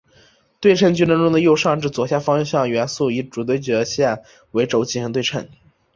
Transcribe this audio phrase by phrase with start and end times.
[0.59, 5.47] 对称矩阵中的右上至左下方向元素以主对角线为轴进行对称。